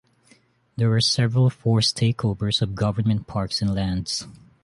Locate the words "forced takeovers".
1.51-2.63